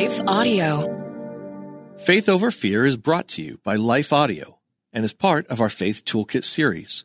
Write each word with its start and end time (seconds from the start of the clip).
Life 0.00 0.22
Audio. 0.26 1.94
Faith 1.98 2.30
Over 2.30 2.50
Fear 2.50 2.86
is 2.86 2.96
brought 2.96 3.28
to 3.28 3.42
you 3.42 3.60
by 3.62 3.76
Life 3.76 4.14
Audio 4.14 4.58
and 4.94 5.04
is 5.04 5.12
part 5.12 5.46
of 5.48 5.60
our 5.60 5.68
Faith 5.68 6.06
Toolkit 6.06 6.42
series. 6.42 7.04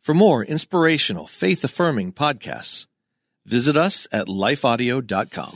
For 0.00 0.14
more 0.14 0.42
inspirational, 0.42 1.26
faith 1.26 1.62
affirming 1.64 2.14
podcasts, 2.14 2.86
visit 3.44 3.76
us 3.76 4.08
at 4.10 4.26
lifeaudio.com. 4.26 5.52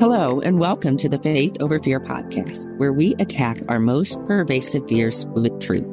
Hello, 0.00 0.40
and 0.40 0.58
welcome 0.58 0.96
to 0.96 1.10
the 1.10 1.18
Faith 1.22 1.58
Over 1.60 1.78
Fear 1.78 2.00
podcast, 2.00 2.74
where 2.78 2.94
we 2.94 3.16
attack 3.18 3.58
our 3.68 3.78
most 3.78 4.18
pervasive 4.24 4.88
fears 4.88 5.26
with 5.26 5.60
truth. 5.60 5.86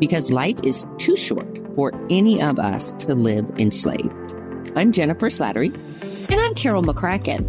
Because 0.00 0.32
life 0.32 0.58
is 0.64 0.84
too 0.98 1.14
short 1.14 1.60
for 1.76 1.92
any 2.10 2.42
of 2.42 2.58
us 2.58 2.90
to 2.98 3.14
live 3.14 3.48
enslaved. 3.56 4.29
I'm 4.76 4.92
Jennifer 4.92 5.26
Slattery. 5.26 5.74
And 6.30 6.40
I'm 6.40 6.54
Carol 6.54 6.82
McCracken. 6.82 7.40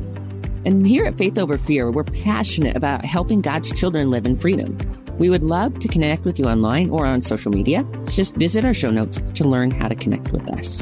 And 0.65 0.87
here 0.87 1.05
at 1.05 1.19
Faith 1.19 1.37
Over 1.37 1.55
Fear, 1.55 1.91
we're 1.91 2.03
passionate 2.03 2.75
about 2.75 3.05
helping 3.05 3.41
God's 3.41 3.71
children 3.73 4.09
live 4.09 4.25
in 4.25 4.35
freedom. 4.35 4.75
We 5.19 5.29
would 5.29 5.43
love 5.43 5.77
to 5.79 5.87
connect 5.87 6.25
with 6.25 6.39
you 6.39 6.45
online 6.45 6.89
or 6.89 7.05
on 7.05 7.21
social 7.21 7.51
media. 7.51 7.85
Just 8.05 8.35
visit 8.35 8.65
our 8.65 8.73
show 8.73 8.89
notes 8.89 9.21
to 9.21 9.43
learn 9.43 9.69
how 9.69 9.87
to 9.87 9.95
connect 9.95 10.31
with 10.31 10.49
us. 10.49 10.81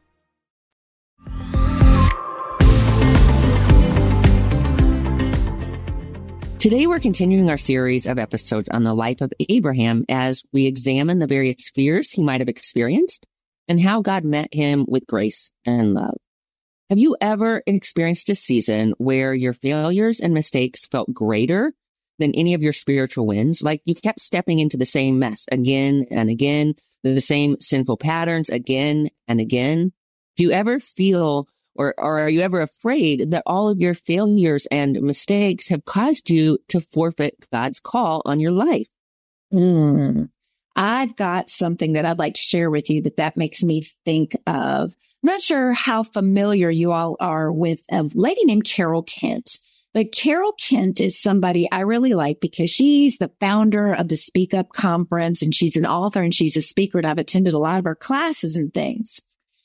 Today, 6.61 6.85
we're 6.85 6.99
continuing 6.99 7.49
our 7.49 7.57
series 7.57 8.05
of 8.05 8.19
episodes 8.19 8.69
on 8.69 8.83
the 8.83 8.93
life 8.93 9.19
of 9.21 9.33
Abraham 9.49 10.05
as 10.07 10.43
we 10.53 10.67
examine 10.67 11.17
the 11.17 11.25
various 11.25 11.71
fears 11.73 12.11
he 12.11 12.21
might 12.21 12.39
have 12.39 12.47
experienced 12.47 13.25
and 13.67 13.81
how 13.81 14.03
God 14.03 14.23
met 14.23 14.53
him 14.53 14.85
with 14.87 15.07
grace 15.07 15.49
and 15.65 15.95
love. 15.95 16.17
Have 16.91 16.99
you 16.99 17.17
ever 17.19 17.63
experienced 17.65 18.29
a 18.29 18.35
season 18.35 18.93
where 18.99 19.33
your 19.33 19.53
failures 19.53 20.19
and 20.19 20.35
mistakes 20.35 20.85
felt 20.85 21.11
greater 21.11 21.73
than 22.19 22.35
any 22.35 22.53
of 22.53 22.61
your 22.61 22.73
spiritual 22.73 23.25
wins? 23.25 23.63
Like 23.63 23.81
you 23.85 23.95
kept 23.95 24.21
stepping 24.21 24.59
into 24.59 24.77
the 24.77 24.85
same 24.85 25.17
mess 25.17 25.47
again 25.51 26.05
and 26.11 26.29
again, 26.29 26.75
the 27.03 27.21
same 27.21 27.59
sinful 27.59 27.97
patterns 27.97 28.49
again 28.49 29.09
and 29.27 29.41
again? 29.41 29.93
Do 30.37 30.43
you 30.43 30.51
ever 30.51 30.79
feel 30.79 31.47
or, 31.75 31.93
or 31.97 32.19
are 32.19 32.29
you 32.29 32.41
ever 32.41 32.61
afraid 32.61 33.31
that 33.31 33.43
all 33.45 33.69
of 33.69 33.79
your 33.79 33.93
failures 33.93 34.67
and 34.71 35.01
mistakes 35.01 35.67
have 35.69 35.85
caused 35.85 36.29
you 36.29 36.59
to 36.67 36.81
forfeit 36.81 37.47
God's 37.51 37.79
call 37.79 38.21
on 38.25 38.39
your 38.39 38.51
life? 38.51 38.87
Mm. 39.53 40.29
I've 40.75 41.15
got 41.15 41.49
something 41.49 41.93
that 41.93 42.05
I'd 42.05 42.19
like 42.19 42.35
to 42.35 42.41
share 42.41 42.69
with 42.69 42.89
you 42.89 43.01
that 43.03 43.17
that 43.17 43.37
makes 43.37 43.63
me 43.63 43.85
think 44.05 44.35
of. 44.47 44.95
I'm 45.23 45.27
not 45.27 45.41
sure 45.41 45.73
how 45.73 46.03
familiar 46.03 46.69
you 46.69 46.91
all 46.91 47.15
are 47.19 47.51
with 47.51 47.81
a 47.91 48.03
lady 48.13 48.43
named 48.45 48.63
Carol 48.63 49.03
Kent, 49.03 49.57
but 49.93 50.13
Carol 50.13 50.53
Kent 50.53 51.01
is 51.01 51.21
somebody 51.21 51.69
I 51.71 51.81
really 51.81 52.13
like 52.13 52.39
because 52.39 52.69
she's 52.69 53.17
the 53.17 53.31
founder 53.39 53.93
of 53.93 54.07
the 54.07 54.15
Speak 54.15 54.53
Up 54.53 54.69
Conference 54.69 55.41
and 55.41 55.53
she's 55.53 55.75
an 55.75 55.85
author 55.85 56.23
and 56.23 56.33
she's 56.33 56.55
a 56.55 56.61
speaker 56.61 56.97
and 56.97 57.07
I've 57.07 57.17
attended 57.17 57.53
a 57.53 57.59
lot 57.59 57.79
of 57.79 57.85
her 57.85 57.95
classes 57.95 58.55
and 58.55 58.73
things. 58.73 59.19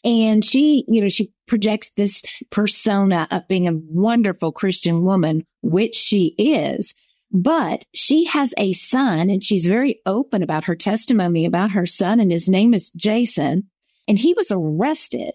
And 0.05 0.45
she, 0.45 0.85
you 0.89 1.01
know, 1.01 1.09
she 1.09 1.33
projects 1.47 1.91
this 1.91 2.23
persona 2.51 3.27
of 3.31 3.49
being 3.49 3.69
a 3.69 3.79
wonderful 3.91 4.53
Christian 4.53 5.03
woman, 5.03 5.45
which 5.63 5.95
she 5.95 6.35
is. 6.39 6.95
But 7.33 7.85
she 7.93 8.25
has 8.25 8.55
a 8.57 8.73
son 8.73 9.31
and 9.31 9.43
she's 9.43 9.67
very 9.67 10.01
open 10.07 10.43
about 10.43 10.65
her 10.65 10.77
testimony 10.77 11.45
about 11.45 11.73
her 11.73 11.87
son 11.87 12.21
and 12.21 12.31
his 12.31 12.49
name 12.49 12.73
is 12.73 12.91
Jason. 12.91 13.65
And 14.09 14.19
he 14.19 14.35
was 14.35 14.51
arrested 14.51 15.33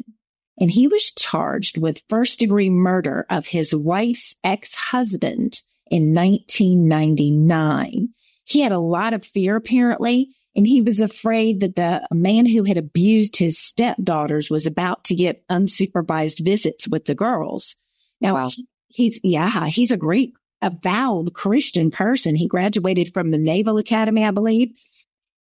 and 0.58 0.72
he 0.72 0.88
was 0.88 1.12
charged 1.12 1.78
with 1.78 2.04
first 2.08 2.40
degree 2.40 2.70
murder 2.70 3.26
of 3.30 3.48
his 3.48 3.76
wife's 3.76 4.36
ex-husband 4.44 5.62
in 5.90 6.14
1999. 6.14 8.10
He 8.46 8.62
had 8.62 8.72
a 8.72 8.80
lot 8.80 9.14
of 9.14 9.26
fear 9.26 9.56
apparently 9.56 10.30
and 10.56 10.68
he 10.68 10.82
was 10.82 11.00
afraid 11.00 11.62
that 11.62 11.76
the 11.76 12.06
man 12.14 12.46
who 12.46 12.64
had 12.64 12.78
abused 12.78 13.38
his 13.38 13.58
stepdaughters 13.58 14.50
was 14.50 14.66
about 14.66 15.04
to 15.06 15.16
get 15.16 15.48
unsupervised 15.48 16.44
visits 16.44 16.88
with 16.88 17.06
the 17.06 17.16
girls. 17.16 17.76
Now, 18.20 18.36
wow. 18.36 18.50
he's, 18.90 19.20
yeah, 19.24 19.68
he's 19.68 19.92
a 19.92 19.98
great, 19.98 20.34
avowed 20.62 21.34
Christian 21.34 21.90
person. 21.90 22.36
He 22.36 22.48
graduated 22.48 23.14
from 23.14 23.32
the 23.32 23.38
Naval 23.38 23.78
Academy, 23.78 24.26
I 24.26 24.32
believe, 24.32 24.74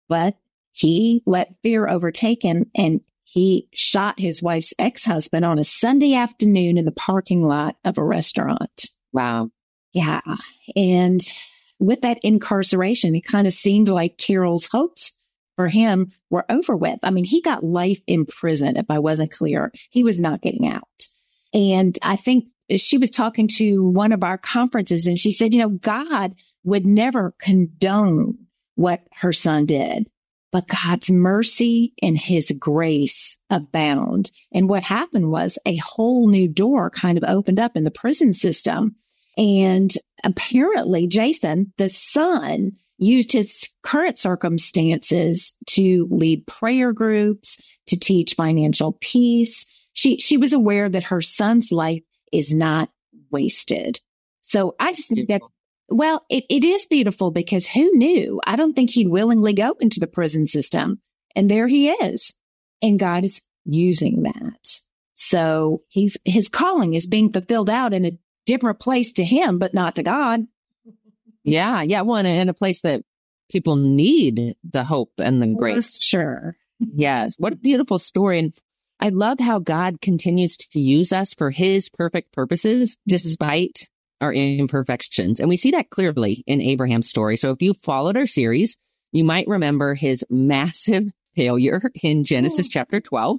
but 0.09 0.37
he 0.73 1.23
let 1.27 1.57
fear 1.63 1.89
overtake 1.89 2.43
him 2.43 2.71
and 2.77 3.01
he 3.25 3.69
shot 3.73 4.19
his 4.19 4.43
wife's 4.43 4.75
ex-husband 4.79 5.45
on 5.45 5.59
a 5.59 5.65
Sunday 5.65 6.15
afternoon 6.15 6.79
in 6.79 6.85
the 6.85 6.93
parking 6.93 7.47
lot 7.47 7.77
of 7.85 7.99
a 7.99 8.05
restaurant. 8.05 8.87
Wow. 9.13 9.51
Yeah. 9.93 10.21
And 10.75 11.21
with 11.81 12.03
that 12.03 12.21
incarceration, 12.23 13.17
it 13.17 13.25
kind 13.25 13.47
of 13.47 13.53
seemed 13.53 13.89
like 13.89 14.19
Carol's 14.19 14.67
hopes 14.67 15.13
for 15.57 15.69
him 15.69 16.13
were 16.29 16.45
over 16.49 16.77
with. 16.77 16.99
I 17.03 17.11
mean, 17.11 17.25
he 17.25 17.41
got 17.41 17.65
life 17.65 18.01
in 18.07 18.27
prison. 18.27 18.77
If 18.77 18.87
I 18.91 18.99
wasn't 18.99 19.33
clear, 19.33 19.73
he 19.91 20.05
was 20.05 20.21
not 20.21 20.43
getting 20.43 20.69
out. 20.69 21.07
And 21.53 21.99
I 22.03 22.17
think 22.17 22.45
she 22.77 22.99
was 22.99 23.11
talking 23.11 23.49
to 23.57 23.83
one 23.83 24.13
of 24.13 24.23
our 24.23 24.39
conferences 24.39 25.07
and 25.07 25.19
she 25.19 25.33
said, 25.33 25.53
you 25.53 25.61
know, 25.61 25.71
God 25.71 26.35
would 26.63 26.87
never 26.87 27.35
condone 27.41 28.39
what 28.77 29.03
her 29.17 29.33
son 29.33 29.67
did, 29.67 30.09
but 30.53 30.69
God's 30.69 31.11
mercy 31.11 31.93
and 32.01 32.17
his 32.17 32.53
grace 32.59 33.37
abound. 33.49 34.31
And 34.53 34.69
what 34.69 34.83
happened 34.83 35.31
was 35.31 35.59
a 35.67 35.77
whole 35.77 36.29
new 36.29 36.47
door 36.47 36.91
kind 36.91 37.19
of 37.19 37.25
opened 37.25 37.59
up 37.59 37.77
in 37.77 37.85
the 37.85 37.91
prison 37.91 38.33
system 38.33 38.95
and 39.37 39.93
apparently 40.25 41.07
Jason, 41.07 41.73
the 41.79 41.89
son, 41.89 42.73
used 43.01 43.33
his 43.33 43.69
current 43.83 44.19
circumstances 44.19 45.57
to 45.67 46.07
lead 46.11 46.47
prayer 46.47 46.93
groups, 46.93 47.61
to 47.87 47.99
teach 47.99 48.35
financial 48.35 48.99
peace. 49.01 49.65
She, 49.95 50.19
she 50.19 50.37
was 50.37 50.53
aware 50.53 50.89
that 50.89 51.05
her 51.05 51.23
son's 51.23 51.73
life 51.73 52.03
is 52.31 52.55
not 52.55 52.91
wasted. 53.31 54.01
So 54.43 54.77
I 54.79 54.93
just 54.93 55.09
think 55.09 55.29
that's, 55.29 55.51
well, 55.89 56.25
it, 56.29 56.45
it 56.51 56.63
is 56.63 56.85
beautiful 56.85 57.31
because 57.31 57.67
who 57.67 57.91
knew? 57.97 58.41
I 58.47 58.57
don't 58.57 58.75
think 58.75 58.91
he'd 58.91 59.09
willingly 59.09 59.55
go 59.55 59.77
into 59.81 59.99
the 59.99 60.07
prison 60.07 60.47
system. 60.47 61.01
And 61.35 61.51
there 61.51 61.69
he 61.69 61.91
is. 61.91 62.35
And 62.83 62.99
God 62.99 63.25
is 63.25 63.41
using 63.65 64.25
that. 64.25 64.81
So 65.15 65.79
he's, 65.89 66.19
his 66.25 66.49
calling 66.49 66.95
is 66.95 67.07
being 67.07 67.33
fulfilled 67.33 67.71
out 67.71 67.95
in 67.95 68.05
a 68.05 68.19
different 68.51 68.81
place 68.81 69.13
to 69.13 69.25
him, 69.25 69.61
but 69.61 69.75
not 69.75 69.95
to 69.95 70.03
God. 70.03 70.41
Yeah. 71.45 71.83
Yeah. 71.83 72.01
One 72.01 72.27
in 72.27 72.49
a 72.49 72.55
place 72.55 72.83
that 72.83 73.05
people 73.49 73.77
need 73.77 74.57
the 74.69 74.83
hope 74.83 75.13
and 75.19 75.41
the 75.41 75.47
grace. 75.47 76.03
Sure. 76.03 76.57
yes. 76.81 77.37
What 77.39 77.53
a 77.53 77.57
beautiful 77.57 78.01
story. 78.01 78.41
And 78.41 78.55
I 78.99 79.11
love 79.11 79.39
how 79.39 79.61
God 79.61 80.01
continues 80.01 80.57
to 80.57 80.81
use 80.81 81.13
us 81.13 81.33
for 81.33 81.51
his 81.51 81.89
perfect 81.89 82.33
purposes 82.33 82.97
mm-hmm. 82.97 83.17
despite 83.17 83.89
our 84.21 84.33
imperfections. 84.33 85.39
And 85.39 85.49
we 85.49 85.57
see 85.57 85.71
that 85.71 85.91
clearly 85.91 86.43
in 86.47 86.61
Abraham's 86.61 87.09
story. 87.09 87.37
So 87.37 87.53
if 87.53 87.63
you 87.63 87.73
followed 87.73 88.17
our 88.17 88.27
series, 88.27 88.77
you 89.13 89.23
might 89.23 89.47
remember 89.47 89.95
his 89.95 90.25
massive 90.29 91.05
failure 91.37 91.81
in 92.03 92.25
Genesis 92.25 92.67
chapter 92.67 93.01
12 93.01 93.39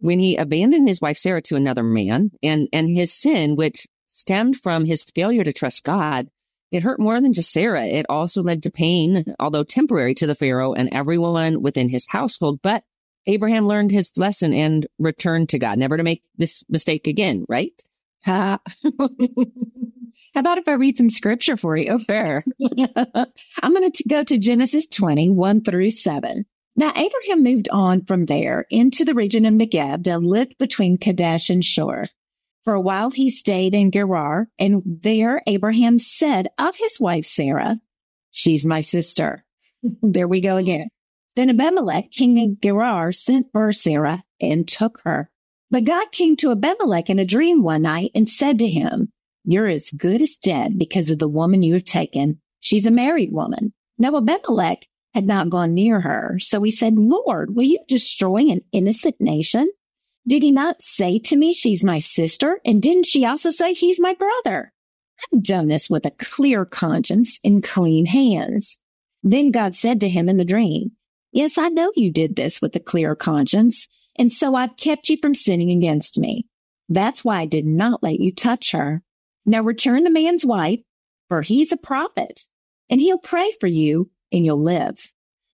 when 0.00 0.18
he 0.18 0.36
abandoned 0.36 0.86
his 0.86 1.00
wife 1.00 1.16
Sarah 1.16 1.40
to 1.40 1.56
another 1.56 1.82
man 1.82 2.30
and, 2.42 2.68
and 2.74 2.94
his 2.94 3.10
sin, 3.10 3.56
which 3.56 3.86
stemmed 4.24 4.56
from 4.56 4.86
his 4.86 5.04
failure 5.04 5.44
to 5.44 5.52
trust 5.52 5.84
God, 5.84 6.28
it 6.72 6.82
hurt 6.82 6.98
more 6.98 7.20
than 7.20 7.34
just 7.34 7.52
Sarah. 7.52 7.84
It 7.84 8.06
also 8.08 8.42
led 8.42 8.62
to 8.62 8.70
pain, 8.70 9.34
although 9.38 9.64
temporary 9.64 10.14
to 10.14 10.26
the 10.26 10.34
Pharaoh 10.34 10.72
and 10.72 10.88
everyone 10.92 11.60
within 11.60 11.90
his 11.90 12.06
household. 12.08 12.60
But 12.62 12.84
Abraham 13.26 13.68
learned 13.68 13.90
his 13.90 14.10
lesson 14.16 14.54
and 14.54 14.86
returned 14.98 15.50
to 15.50 15.58
God, 15.58 15.78
never 15.78 15.98
to 15.98 16.02
make 16.02 16.22
this 16.36 16.64
mistake 16.68 17.06
again, 17.06 17.44
right? 17.48 17.72
How 18.24 18.58
about 20.34 20.58
if 20.58 20.66
I 20.66 20.72
read 20.72 20.96
some 20.96 21.10
scripture 21.10 21.58
for 21.58 21.76
you? 21.76 21.98
Fair. 22.06 22.42
I'm 23.62 23.74
going 23.74 23.92
to 23.92 24.08
go 24.08 24.24
to 24.24 24.38
Genesis 24.38 24.88
20, 24.88 25.30
1 25.30 25.64
through 25.64 25.90
7. 25.90 26.44
Now, 26.76 26.92
Abraham 26.96 27.44
moved 27.44 27.68
on 27.70 28.04
from 28.04 28.24
there 28.26 28.66
into 28.70 29.04
the 29.04 29.14
region 29.14 29.44
of 29.44 29.54
Negeb 29.54 30.08
and 30.08 30.26
lived 30.26 30.56
between 30.58 30.98
Kadesh 30.98 31.50
and 31.50 31.64
Shur. 31.64 32.06
For 32.64 32.72
a 32.72 32.80
while, 32.80 33.10
he 33.10 33.28
stayed 33.28 33.74
in 33.74 33.90
Gerar, 33.90 34.48
and 34.58 34.82
there 34.84 35.42
Abraham 35.46 35.98
said 35.98 36.48
of 36.58 36.76
his 36.76 36.98
wife 36.98 37.26
Sarah, 37.26 37.78
She's 38.30 38.64
my 38.64 38.80
sister. 38.80 39.44
there 40.02 40.26
we 40.26 40.40
go 40.40 40.56
again. 40.56 40.88
Then 41.36 41.50
Abimelech, 41.50 42.10
king 42.10 42.40
of 42.40 42.60
Gerar, 42.60 43.12
sent 43.12 43.48
for 43.52 43.70
Sarah 43.72 44.24
and 44.40 44.66
took 44.66 45.00
her. 45.04 45.30
But 45.70 45.84
God 45.84 46.10
came 46.10 46.36
to 46.36 46.52
Abimelech 46.52 47.10
in 47.10 47.18
a 47.18 47.24
dream 47.24 47.62
one 47.62 47.82
night 47.82 48.12
and 48.14 48.28
said 48.28 48.58
to 48.60 48.68
him, 48.68 49.10
You're 49.44 49.68
as 49.68 49.90
good 49.90 50.22
as 50.22 50.36
dead 50.36 50.78
because 50.78 51.10
of 51.10 51.18
the 51.18 51.28
woman 51.28 51.62
you 51.62 51.74
have 51.74 51.84
taken. 51.84 52.40
She's 52.60 52.86
a 52.86 52.90
married 52.90 53.32
woman. 53.32 53.74
Now 53.98 54.16
Abimelech 54.16 54.86
had 55.12 55.26
not 55.26 55.50
gone 55.50 55.74
near 55.74 56.00
her. 56.00 56.38
So 56.40 56.62
he 56.62 56.70
said, 56.70 56.94
Lord, 56.96 57.54
will 57.54 57.64
you 57.64 57.78
destroy 57.88 58.50
an 58.50 58.62
innocent 58.72 59.16
nation? 59.20 59.68
Did 60.26 60.42
he 60.42 60.52
not 60.52 60.82
say 60.82 61.18
to 61.18 61.36
me, 61.36 61.52
she's 61.52 61.84
my 61.84 61.98
sister? 61.98 62.60
And 62.64 62.80
didn't 62.80 63.06
she 63.06 63.24
also 63.24 63.50
say 63.50 63.74
he's 63.74 64.00
my 64.00 64.14
brother? 64.14 64.72
I've 65.32 65.42
done 65.42 65.68
this 65.68 65.90
with 65.90 66.06
a 66.06 66.10
clear 66.10 66.64
conscience 66.64 67.38
and 67.44 67.62
clean 67.62 68.06
hands. 68.06 68.78
Then 69.22 69.50
God 69.50 69.74
said 69.74 70.00
to 70.00 70.08
him 70.08 70.28
in 70.28 70.36
the 70.36 70.44
dream, 70.44 70.92
Yes, 71.32 71.58
I 71.58 71.68
know 71.68 71.90
you 71.96 72.12
did 72.12 72.36
this 72.36 72.62
with 72.62 72.76
a 72.76 72.80
clear 72.80 73.14
conscience. 73.14 73.88
And 74.16 74.32
so 74.32 74.54
I've 74.54 74.76
kept 74.76 75.08
you 75.08 75.16
from 75.16 75.34
sinning 75.34 75.70
against 75.70 76.18
me. 76.18 76.46
That's 76.88 77.24
why 77.24 77.40
I 77.40 77.46
did 77.46 77.66
not 77.66 78.02
let 78.02 78.20
you 78.20 78.32
touch 78.32 78.70
her. 78.72 79.02
Now 79.44 79.62
return 79.62 80.04
the 80.04 80.10
man's 80.10 80.46
wife, 80.46 80.80
for 81.28 81.42
he's 81.42 81.72
a 81.72 81.76
prophet, 81.76 82.46
and 82.88 83.00
he'll 83.00 83.18
pray 83.18 83.50
for 83.60 83.66
you 83.66 84.10
and 84.30 84.44
you'll 84.44 84.62
live. 84.62 85.12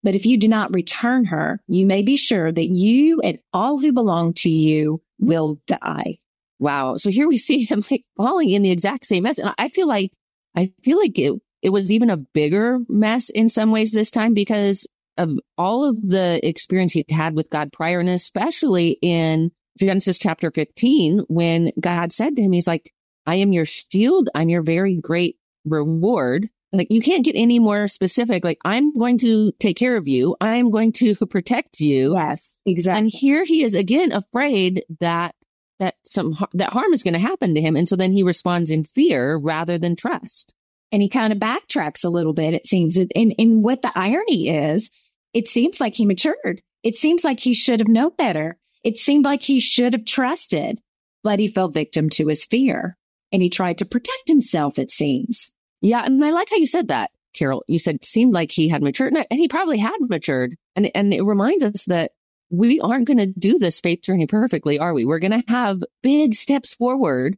But 0.07 0.15
if 0.15 0.25
you 0.25 0.39
do 0.39 0.47
not 0.47 0.73
return 0.73 1.25
her, 1.25 1.61
you 1.67 1.85
may 1.85 2.03
be 2.03 2.17
sure 2.17 2.53
that 2.53 2.69
you 2.69 3.21
and 3.23 3.41
all 3.53 3.81
who 3.81 3.93
belong 3.93 4.35
to 4.35 4.49
you 4.49 5.03
will 5.19 5.61
die. 5.67 6.19
Wow. 6.61 6.95
So 6.95 7.11
here 7.11 7.27
we 7.27 7.39
see 7.39 7.65
him 7.65 7.83
like 7.91 8.05
falling 8.17 8.51
in 8.51 8.63
the 8.63 8.71
exact 8.71 9.07
same 9.07 9.25
mess. 9.25 9.39
And 9.39 9.53
I 9.59 9.69
feel 9.69 9.89
like, 9.89 10.13
I 10.55 10.73
feel 10.85 10.97
like 10.97 11.19
it, 11.19 11.33
it 11.61 11.71
was 11.71 11.91
even 11.91 12.09
a 12.09 12.17
bigger 12.17 12.79
mess 12.89 13.31
in 13.31 13.49
some 13.49 13.73
ways 13.73 13.91
this 13.91 14.13
time 14.13 14.33
because 14.33 14.87
of 15.19 15.41
all 15.59 15.83
of 15.83 16.01
the 16.01 16.39
experience 16.47 16.93
he'd 16.93 17.11
had 17.11 17.35
with 17.35 17.51
God 17.51 17.73
prior, 17.73 17.99
and 17.99 18.09
especially 18.09 18.99
in 19.03 19.51
Genesis 19.77 20.19
chapter 20.19 20.53
15, 20.53 21.25
when 21.27 21.73
God 21.81 22.13
said 22.13 22.37
to 22.37 22.43
him, 22.43 22.53
He's 22.53 22.69
like, 22.69 22.93
I 23.27 23.37
am 23.37 23.53
your 23.53 23.65
shield. 23.65 24.31
I'm 24.37 24.51
your 24.51 24.63
very 24.63 24.99
great 24.99 25.37
reward. 25.65 26.49
Like 26.77 26.91
you 26.91 27.01
can't 27.01 27.25
get 27.25 27.37
any 27.37 27.59
more 27.59 27.89
specific. 27.89 28.45
Like 28.45 28.59
I'm 28.65 28.97
going 28.97 29.19
to 29.19 29.53
take 29.61 29.77
care 29.77 29.97
of 29.97 30.07
you. 30.09 30.37
I'm 30.41 30.71
going 30.71 30.93
to 30.95 31.15
protect 31.31 31.81
you. 31.81 32.15
Yes, 32.15 32.61
exactly. 32.67 32.99
And 32.99 33.11
here 33.11 33.45
he 33.45 33.63
is 33.63 33.75
again 33.75 34.13
afraid 34.13 34.85
that 35.01 35.35
that 35.79 35.97
some 36.05 36.37
that 36.55 36.73
harm 36.73 36.93
is 36.93 37.03
going 37.03 37.15
to 37.15 37.21
happen 37.21 37.55
to 37.55 37.61
him, 37.61 37.77
and 37.77 37.89
so 37.89 37.97
then 37.97 38.13
he 38.13 38.23
responds 38.23 38.71
in 38.71 38.85
fear 38.85 39.37
rather 39.37 39.79
than 39.79 39.97
trust. 39.97 40.53
And 40.93 41.03
he 41.03 41.09
kind 41.09 41.33
of 41.33 41.39
backtracks 41.39 42.05
a 42.05 42.09
little 42.09 42.33
bit. 42.33 42.55
It 42.55 42.67
seems. 42.67 42.97
And 42.97 43.35
and 43.39 43.63
what 43.63 43.83
the 43.83 43.93
irony 43.95 44.49
is, 44.49 44.91
it 45.35 45.49
seems 45.49 45.81
like 45.81 45.95
he 45.95 46.07
matured. 46.07 46.63
It 46.83 46.95
seems 46.95 47.25
like 47.25 47.41
he 47.41 47.53
should 47.53 47.81
have 47.81 47.89
known 47.89 48.13
better. 48.17 48.59
It 48.85 48.97
seemed 48.97 49.25
like 49.25 49.43
he 49.43 49.59
should 49.59 49.93
have 49.93 50.05
trusted, 50.05 50.81
but 51.25 51.41
he 51.41 51.49
fell 51.49 51.69
victim 51.69 52.09
to 52.11 52.29
his 52.29 52.45
fear 52.45 52.97
and 53.33 53.43
he 53.43 53.51
tried 53.51 53.79
to 53.79 53.85
protect 53.85 54.29
himself. 54.29 54.79
It 54.79 54.91
seems. 54.91 55.51
Yeah. 55.81 56.05
And 56.05 56.25
I 56.25 56.31
like 56.31 56.51
how 56.51 56.57
you 56.57 56.67
said 56.67 56.89
that, 56.89 57.11
Carol. 57.35 57.65
You 57.67 57.79
said 57.79 58.05
seemed 58.05 58.33
like 58.33 58.51
he 58.51 58.69
had 58.69 58.83
matured 58.83 59.15
and 59.15 59.27
he 59.31 59.49
probably 59.49 59.79
had 59.79 59.97
matured. 60.01 60.57
And, 60.75 60.91
and 60.95 61.13
it 61.13 61.23
reminds 61.23 61.65
us 61.65 61.85
that 61.87 62.13
we 62.51 62.81
aren't 62.81 63.07
going 63.07 63.19
to 63.19 63.27
do 63.27 63.59
this 63.59 63.81
faith 63.81 64.03
journey 64.03 64.27
perfectly, 64.27 64.79
are 64.79 64.95
we? 64.95 65.05
We're 65.05 65.19
going 65.19 65.43
to 65.43 65.53
have 65.53 65.83
big 66.03 66.35
steps 66.35 66.75
forward 66.75 67.37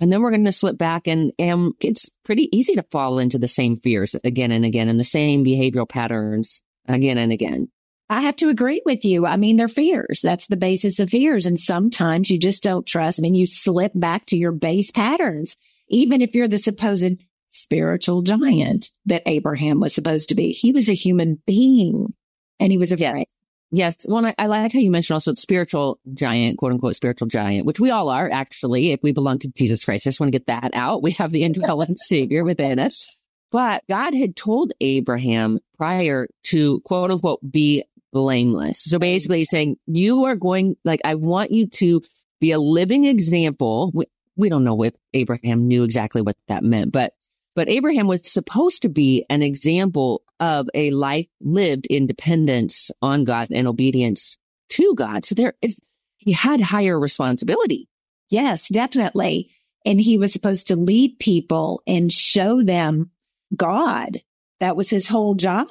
and 0.00 0.10
then 0.10 0.22
we're 0.22 0.30
going 0.30 0.46
to 0.46 0.52
slip 0.52 0.78
back 0.78 1.06
and, 1.06 1.32
and 1.38 1.74
it's 1.80 2.08
pretty 2.24 2.48
easy 2.56 2.74
to 2.74 2.82
fall 2.84 3.18
into 3.18 3.38
the 3.38 3.48
same 3.48 3.76
fears 3.76 4.16
again 4.24 4.50
and 4.50 4.64
again 4.64 4.88
and 4.88 4.98
the 4.98 5.04
same 5.04 5.44
behavioral 5.44 5.88
patterns 5.88 6.62
again 6.88 7.18
and 7.18 7.32
again. 7.32 7.68
I 8.08 8.22
have 8.22 8.36
to 8.36 8.48
agree 8.48 8.82
with 8.84 9.04
you. 9.04 9.24
I 9.24 9.36
mean, 9.36 9.56
they're 9.56 9.68
fears. 9.68 10.20
That's 10.22 10.48
the 10.48 10.56
basis 10.56 10.98
of 10.98 11.10
fears. 11.10 11.46
And 11.46 11.60
sometimes 11.60 12.28
you 12.28 12.40
just 12.40 12.62
don't 12.62 12.86
trust. 12.86 13.20
I 13.20 13.22
mean, 13.22 13.36
you 13.36 13.46
slip 13.46 13.92
back 13.94 14.26
to 14.26 14.36
your 14.36 14.50
base 14.50 14.90
patterns, 14.90 15.56
even 15.88 16.20
if 16.20 16.34
you're 16.34 16.48
the 16.48 16.58
supposed 16.58 17.22
spiritual 17.50 18.22
giant 18.22 18.90
that 19.06 19.22
Abraham 19.26 19.80
was 19.80 19.94
supposed 19.94 20.28
to 20.30 20.34
be. 20.34 20.52
He 20.52 20.72
was 20.72 20.88
a 20.88 20.94
human 20.94 21.42
being 21.46 22.14
and 22.58 22.72
he 22.72 22.78
was 22.78 22.92
afraid. 22.92 23.26
Yes. 23.70 23.96
yes. 23.98 24.06
Well, 24.08 24.24
I, 24.24 24.34
I, 24.38 24.46
like 24.46 24.72
how 24.72 24.78
you 24.78 24.90
mentioned 24.90 25.14
also 25.14 25.34
spiritual 25.34 25.98
giant, 26.14 26.58
quote 26.58 26.72
unquote, 26.72 26.96
spiritual 26.96 27.28
giant, 27.28 27.66
which 27.66 27.80
we 27.80 27.90
all 27.90 28.08
are 28.08 28.30
actually, 28.30 28.92
if 28.92 29.00
we 29.02 29.12
belong 29.12 29.40
to 29.40 29.48
Jesus 29.48 29.84
Christ. 29.84 30.06
I 30.06 30.10
just 30.10 30.20
want 30.20 30.32
to 30.32 30.38
get 30.38 30.46
that 30.46 30.70
out. 30.74 31.02
We 31.02 31.12
have 31.12 31.32
the 31.32 31.42
indwelling 31.42 31.96
savior 31.98 32.44
within 32.44 32.78
us. 32.78 33.14
But 33.50 33.82
God 33.88 34.14
had 34.14 34.36
told 34.36 34.72
Abraham 34.80 35.58
prior 35.76 36.28
to 36.44 36.80
quote 36.82 37.10
unquote 37.10 37.40
be 37.50 37.84
blameless. 38.12 38.84
So 38.84 38.98
basically 38.98 39.44
saying, 39.44 39.76
you 39.86 40.24
are 40.24 40.36
going, 40.36 40.76
like, 40.84 41.00
I 41.04 41.16
want 41.16 41.50
you 41.50 41.66
to 41.68 42.02
be 42.40 42.52
a 42.52 42.58
living 42.58 43.04
example. 43.04 43.90
We, 43.94 44.06
we 44.36 44.48
don't 44.48 44.64
know 44.64 44.82
if 44.82 44.94
Abraham 45.14 45.66
knew 45.66 45.84
exactly 45.84 46.22
what 46.22 46.36
that 46.48 46.64
meant, 46.64 46.92
but 46.92 47.12
but 47.60 47.68
Abraham 47.68 48.06
was 48.06 48.26
supposed 48.26 48.80
to 48.80 48.88
be 48.88 49.26
an 49.28 49.42
example 49.42 50.22
of 50.40 50.70
a 50.72 50.90
life 50.92 51.26
lived 51.42 51.86
in 51.90 52.06
dependence 52.06 52.90
on 53.02 53.24
God 53.24 53.48
and 53.50 53.68
obedience 53.68 54.38
to 54.70 54.94
God. 54.94 55.26
So 55.26 55.34
there 55.34 55.52
is, 55.60 55.78
he 56.16 56.32
had 56.32 56.62
higher 56.62 56.98
responsibility. 56.98 57.86
Yes, 58.30 58.70
definitely. 58.70 59.50
And 59.84 60.00
he 60.00 60.16
was 60.16 60.32
supposed 60.32 60.68
to 60.68 60.74
lead 60.74 61.18
people 61.18 61.82
and 61.86 62.10
show 62.10 62.62
them 62.62 63.10
God. 63.54 64.22
That 64.60 64.74
was 64.74 64.88
his 64.88 65.06
whole 65.06 65.34
job. 65.34 65.68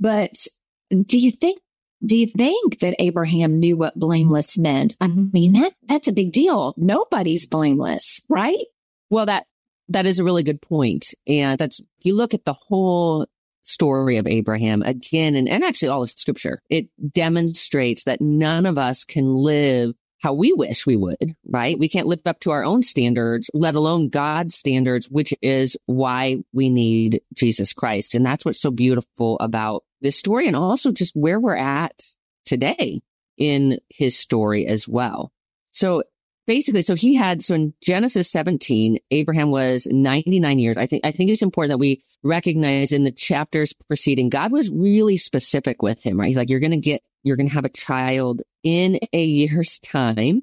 But 0.00 0.44
do 0.90 1.20
you 1.20 1.30
think 1.30 1.60
do 2.04 2.16
you 2.16 2.26
think 2.26 2.80
that 2.80 2.96
Abraham 2.98 3.60
knew 3.60 3.76
what 3.76 3.96
blameless 3.96 4.58
meant? 4.58 4.96
I 5.00 5.06
mean, 5.06 5.52
that 5.52 5.74
that's 5.86 6.08
a 6.08 6.12
big 6.12 6.32
deal. 6.32 6.74
Nobody's 6.76 7.46
blameless, 7.46 8.22
right? 8.28 8.64
Well, 9.08 9.26
that 9.26 9.46
that 9.88 10.06
is 10.06 10.18
a 10.18 10.24
really 10.24 10.42
good 10.42 10.60
point. 10.60 11.14
And 11.26 11.58
that's, 11.58 11.80
you 12.02 12.14
look 12.14 12.34
at 12.34 12.44
the 12.44 12.52
whole 12.52 13.26
story 13.62 14.16
of 14.16 14.26
Abraham 14.26 14.82
again, 14.82 15.34
and, 15.34 15.48
and 15.48 15.62
actually 15.62 15.88
all 15.88 16.02
of 16.02 16.10
scripture, 16.10 16.60
it 16.70 16.88
demonstrates 17.12 18.04
that 18.04 18.20
none 18.20 18.66
of 18.66 18.78
us 18.78 19.04
can 19.04 19.34
live 19.34 19.94
how 20.20 20.32
we 20.32 20.52
wish 20.52 20.84
we 20.84 20.96
would, 20.96 21.36
right? 21.46 21.78
We 21.78 21.88
can't 21.88 22.08
live 22.08 22.20
up 22.26 22.40
to 22.40 22.50
our 22.50 22.64
own 22.64 22.82
standards, 22.82 23.50
let 23.54 23.76
alone 23.76 24.08
God's 24.08 24.56
standards, 24.56 25.08
which 25.08 25.32
is 25.42 25.76
why 25.86 26.38
we 26.52 26.70
need 26.70 27.20
Jesus 27.34 27.72
Christ. 27.72 28.14
And 28.14 28.26
that's 28.26 28.44
what's 28.44 28.60
so 28.60 28.72
beautiful 28.72 29.36
about 29.38 29.84
this 30.00 30.16
story 30.16 30.46
and 30.46 30.56
also 30.56 30.90
just 30.90 31.14
where 31.14 31.38
we're 31.38 31.56
at 31.56 32.02
today 32.44 33.00
in 33.36 33.78
his 33.88 34.18
story 34.18 34.66
as 34.66 34.88
well. 34.88 35.30
So 35.70 36.02
basically, 36.48 36.80
so 36.80 36.94
he 36.94 37.14
had, 37.14 37.44
so 37.44 37.54
in 37.54 37.74
Genesis 37.82 38.28
17, 38.30 38.98
Abraham 39.10 39.50
was 39.50 39.86
99 39.90 40.58
years. 40.58 40.78
I 40.78 40.86
think, 40.86 41.04
I 41.04 41.12
think 41.12 41.30
it's 41.30 41.42
important 41.42 41.72
that 41.72 41.78
we 41.78 42.02
recognize 42.22 42.90
in 42.90 43.04
the 43.04 43.12
chapters 43.12 43.74
preceding, 43.86 44.30
God 44.30 44.50
was 44.50 44.70
really 44.70 45.18
specific 45.18 45.82
with 45.82 46.02
him, 46.02 46.18
right? 46.18 46.26
He's 46.26 46.38
like, 46.38 46.48
you're 46.48 46.58
going 46.58 46.72
to 46.72 46.78
get, 46.78 47.02
you're 47.22 47.36
going 47.36 47.50
to 47.50 47.54
have 47.54 47.66
a 47.66 47.68
child 47.68 48.40
in 48.64 48.98
a 49.12 49.22
year's 49.22 49.78
time. 49.78 50.40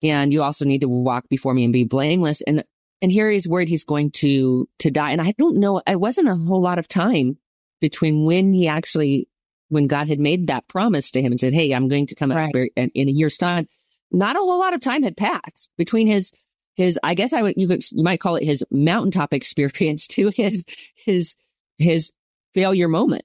And 0.00 0.32
you 0.32 0.42
also 0.42 0.64
need 0.64 0.82
to 0.82 0.88
walk 0.88 1.28
before 1.28 1.54
me 1.54 1.64
and 1.64 1.72
be 1.72 1.84
blameless. 1.84 2.40
And, 2.42 2.64
and 3.02 3.10
here 3.10 3.28
he's 3.28 3.48
worried 3.48 3.68
he's 3.68 3.84
going 3.84 4.12
to, 4.12 4.68
to 4.78 4.92
die. 4.92 5.10
And 5.10 5.20
I 5.20 5.34
don't 5.38 5.58
know, 5.58 5.82
it 5.88 5.98
wasn't 5.98 6.28
a 6.28 6.36
whole 6.36 6.62
lot 6.62 6.78
of 6.78 6.86
time 6.86 7.36
between 7.80 8.24
when 8.24 8.52
he 8.52 8.68
actually, 8.68 9.28
when 9.70 9.88
God 9.88 10.06
had 10.06 10.20
made 10.20 10.46
that 10.46 10.68
promise 10.68 11.10
to 11.10 11.20
him 11.20 11.32
and 11.32 11.40
said, 11.40 11.52
Hey, 11.52 11.72
I'm 11.72 11.88
going 11.88 12.06
to 12.06 12.14
come 12.14 12.30
right. 12.30 12.70
in 12.76 13.08
a 13.08 13.10
year's 13.10 13.36
time 13.36 13.66
not 14.10 14.36
a 14.36 14.40
whole 14.40 14.58
lot 14.58 14.74
of 14.74 14.80
time 14.80 15.02
had 15.02 15.16
passed 15.16 15.70
between 15.76 16.06
his 16.06 16.32
his 16.76 16.98
I 17.02 17.14
guess 17.14 17.32
I 17.32 17.42
would 17.42 17.54
you 17.56 17.68
could 17.68 17.82
you 17.90 18.04
might 18.04 18.20
call 18.20 18.36
it 18.36 18.44
his 18.44 18.64
mountaintop 18.70 19.32
experience 19.34 20.06
to 20.08 20.28
his 20.28 20.66
his 20.94 21.36
his 21.78 22.12
failure 22.54 22.88
moment. 22.88 23.24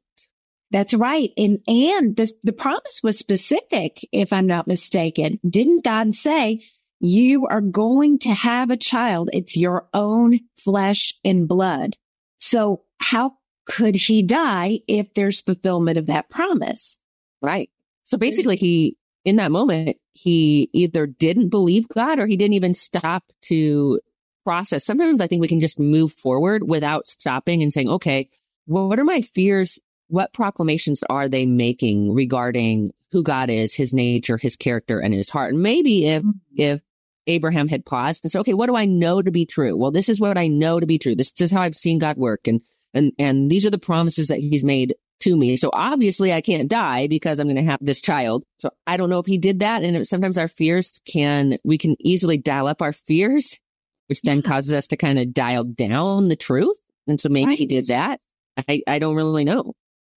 That's 0.71 0.93
right. 0.95 1.31
And, 1.37 1.59
and 1.67 2.15
the, 2.15 2.31
the 2.43 2.51
promise 2.51 3.01
was 3.03 3.19
specific, 3.19 4.07
if 4.11 4.33
I'm 4.33 4.47
not 4.47 4.65
mistaken. 4.65 5.39
Didn't 5.47 5.83
God 5.83 6.15
say, 6.15 6.63
you 6.99 7.45
are 7.45 7.61
going 7.61 8.17
to 8.19 8.29
have 8.29 8.71
a 8.71 8.77
child? 8.77 9.29
It's 9.33 9.55
your 9.55 9.87
own 9.93 10.39
flesh 10.57 11.13
and 11.23 11.47
blood. 11.47 11.95
So 12.39 12.83
how 12.99 13.35
could 13.65 13.95
he 13.95 14.23
die 14.23 14.79
if 14.87 15.13
there's 15.13 15.41
fulfillment 15.41 15.99
of 15.99 16.07
that 16.07 16.29
promise? 16.29 16.99
Right. 17.39 17.69
So 18.03 18.17
basically 18.17 18.55
he, 18.55 18.97
in 19.25 19.35
that 19.35 19.51
moment, 19.51 19.97
he 20.13 20.69
either 20.73 21.05
didn't 21.07 21.49
believe 21.49 21.87
God 21.89 22.19
or 22.19 22.27
he 22.27 22.37
didn't 22.37 22.53
even 22.53 22.73
stop 22.73 23.23
to 23.43 23.99
process. 24.43 24.85
Sometimes 24.85 25.21
I 25.21 25.27
think 25.27 25.41
we 25.41 25.47
can 25.47 25.61
just 25.61 25.79
move 25.79 26.13
forward 26.13 26.67
without 26.67 27.07
stopping 27.07 27.63
and 27.63 27.73
saying, 27.73 27.89
okay, 27.89 28.29
well, 28.67 28.87
what 28.87 28.99
are 28.99 29.05
my 29.05 29.21
fears 29.21 29.79
what 30.13 30.33
proclamations 30.33 31.01
are 31.09 31.27
they 31.27 31.45
making 31.45 32.13
regarding 32.13 32.91
who 33.11 33.23
God 33.23 33.49
is, 33.49 33.73
his 33.73 33.95
nature, 33.95 34.37
his 34.37 34.55
character, 34.55 34.99
and 34.99 35.11
his 35.11 35.29
heart? 35.29 35.53
And 35.53 35.63
maybe 35.63 36.05
if, 36.07 36.21
mm-hmm. 36.21 36.31
if 36.55 36.81
Abraham 37.25 37.67
had 37.67 37.85
paused 37.85 38.23
and 38.23 38.31
said, 38.31 38.41
okay, 38.41 38.53
what 38.53 38.67
do 38.67 38.75
I 38.75 38.85
know 38.85 39.23
to 39.23 39.31
be 39.31 39.47
true? 39.47 39.75
Well, 39.75 39.89
this 39.89 40.09
is 40.09 40.19
what 40.19 40.37
I 40.37 40.47
know 40.47 40.79
to 40.79 40.85
be 40.85 40.99
true. 40.99 41.15
This 41.15 41.33
is 41.39 41.51
how 41.51 41.61
I've 41.61 41.75
seen 41.75 41.97
God 41.97 42.17
work. 42.17 42.47
And, 42.47 42.61
and, 42.93 43.11
and 43.17 43.49
these 43.49 43.65
are 43.65 43.71
the 43.71 43.79
promises 43.79 44.27
that 44.27 44.39
he's 44.39 44.63
made 44.63 44.93
to 45.21 45.35
me. 45.35 45.55
So 45.55 45.69
obviously 45.73 46.33
I 46.33 46.41
can't 46.41 46.67
die 46.67 47.07
because 47.07 47.39
I'm 47.39 47.47
going 47.47 47.55
to 47.55 47.63
have 47.63 47.79
this 47.81 48.01
child. 48.01 48.43
So 48.59 48.71
I 48.85 48.97
don't 48.97 49.09
know 49.09 49.19
if 49.19 49.25
he 49.25 49.37
did 49.37 49.59
that. 49.59 49.83
And 49.83 50.05
sometimes 50.07 50.37
our 50.37 50.47
fears 50.47 50.99
can, 51.05 51.57
we 51.63 51.77
can 51.77 51.95
easily 51.99 52.37
dial 52.37 52.67
up 52.67 52.81
our 52.81 52.93
fears, 52.93 53.59
which 54.07 54.21
then 54.21 54.41
causes 54.41 54.73
us 54.73 54.87
to 54.87 54.97
kind 54.97 55.19
of 55.19 55.33
dial 55.33 55.63
down 55.63 56.27
the 56.27 56.35
truth. 56.35 56.77
And 57.07 57.19
so 57.19 57.29
maybe 57.29 57.47
right. 57.47 57.57
he 57.57 57.65
did 57.65 57.87
that. 57.87 58.19
I, 58.67 58.81
I 58.87 58.99
don't 58.99 59.15
really 59.15 59.45
know. 59.45 59.73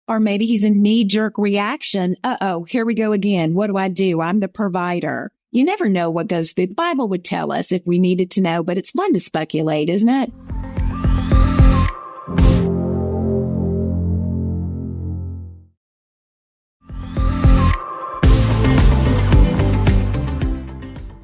Or 0.08 0.20
maybe 0.20 0.46
he's 0.46 0.64
a 0.64 0.70
knee 0.70 1.04
jerk 1.04 1.38
reaction. 1.38 2.16
Uh 2.24 2.38
oh, 2.42 2.64
here 2.64 2.86
we 2.86 2.94
go 2.94 3.12
again. 3.12 3.54
What 3.56 3.68
do 3.68 3.78
I 3.78 3.88
do? 3.88 4.22
I'm 4.22 4.40
the 4.40 4.48
provider. 4.48 5.32
You 5.52 5.64
never 5.64 5.88
know 5.90 6.12
what 6.12 6.28
goes 6.28 6.52
through. 6.52 6.68
The 6.68 6.74
Bible 6.74 7.08
would 7.10 7.24
tell 7.24 7.52
us 7.52 7.72
if 7.72 7.82
we 7.86 7.98
needed 7.98 8.32
to 8.32 8.42
know, 8.42 8.62
but 8.62 8.78
it's 8.78 8.92
fun 8.92 9.14
to 9.14 9.20
speculate, 9.20 9.90
isn't 9.90 10.10
it? 10.10 10.32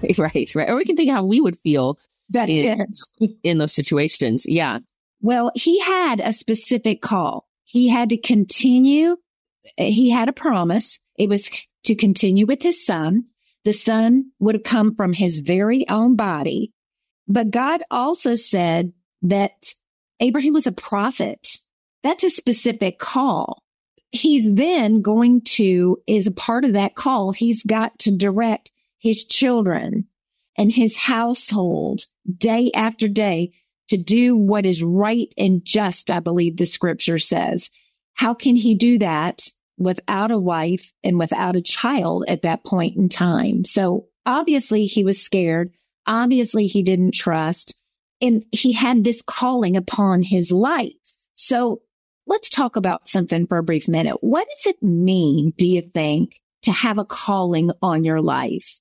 Right, 0.17 0.55
right. 0.55 0.70
Or 0.70 0.75
we 0.75 0.86
can 0.86 0.96
think 0.96 1.12
how 1.12 1.25
we 1.25 1.41
would 1.41 1.58
feel 1.58 2.00
That's 2.29 2.50
in, 2.50 2.81
it. 3.20 3.31
in 3.43 3.58
those 3.58 3.74
situations. 3.74 4.46
Yeah. 4.48 4.79
Well, 5.22 5.51
he 5.55 5.79
had 5.79 6.20
a 6.20 6.34
specific 6.34 7.01
call 7.01 7.48
he 7.72 7.88
had 7.88 8.10
to 8.10 8.17
continue. 8.17 9.15
Eh, 9.77 9.86
he 9.91 10.10
had 10.10 10.27
a 10.27 10.34
promise. 10.34 11.00
It 11.17 11.29
was 11.29 11.50
to 11.86 11.96
continue 11.96 12.46
with 12.46 12.62
his 12.62 12.86
son. 12.86 13.27
The 13.63 13.72
son 13.72 14.31
would 14.39 14.55
have 14.55 14.63
come 14.63 14.93
from 14.93 15.13
his 15.13 15.39
very 15.39 15.88
own 15.88 16.17
body. 16.17 16.74
But 17.29 17.50
God 17.50 17.81
also 17.89 18.36
said 18.36 18.91
that 19.22 19.74
Abraham 20.20 20.51
was 20.51 20.67
a 20.67 20.74
prophet. 20.74 21.48
That's 22.03 22.25
a 22.25 22.29
specific 22.29 23.00
call. 23.00 23.63
He's 24.12 24.53
then 24.53 25.01
going 25.01 25.41
to, 25.55 25.98
is 26.08 26.27
a 26.27 26.31
part 26.31 26.65
of 26.65 26.74
that 26.74 26.96
call. 26.96 27.31
He's 27.31 27.63
got 27.63 27.98
to 28.00 28.17
direct 28.17 28.70
his 29.01 29.25
children 29.25 30.08
and 30.58 30.72
his 30.72 30.96
household 30.96 32.05
day 32.38 32.72
after 32.75 33.08
day 33.08 33.51
to 33.89 33.98
do 33.98 34.36
what 34.36 34.65
is 34.65 34.84
right 34.84 35.34
and 35.38 35.65
just, 35.65 36.12
I 36.12 36.20
believe 36.20 36.58
the 36.58 36.65
scripture 36.65 37.20
says. 37.20 37.72
How 38.13 38.34
can 38.34 38.55
he 38.55 38.75
do 38.75 39.00
that 39.00 39.48
without 39.77 40.31
a 40.31 40.38
wife 40.38 40.93
and 41.03 41.17
without 41.17 41.55
a 41.55 41.62
child 41.62 42.25
at 42.27 42.43
that 42.43 42.63
point 42.63 42.96
in 42.96 43.10
time? 43.10 43.65
So 43.65 44.08
obviously 44.25 44.86
he 44.86 45.03
was 45.03 45.22
scared. 45.22 45.74
Obviously 46.05 46.67
he 46.67 46.84
didn't 46.84 47.13
trust 47.13 47.75
and 48.22 48.46
he 48.51 48.72
had 48.72 49.03
this 49.03 49.22
calling 49.22 49.75
upon 49.75 50.22
his 50.22 50.51
life. 50.51 50.93
So 51.34 51.81
let's 52.27 52.50
talk 52.50 52.75
about 52.75 53.10
something 53.10 53.48
for 53.48 53.58
a 53.58 53.63
brief 53.63 53.88
minute. 53.88 54.17
What 54.22 54.48
does 54.48 54.74
it 54.74 54.84
mean, 54.84 55.53
do 55.58 55.67
you 55.67 55.81
think, 55.81 56.39
to 56.62 56.72
have 56.72 57.00
a 57.00 57.05
calling 57.05 57.72
on 57.81 58.03
your 58.03 58.22
life? 58.22 58.79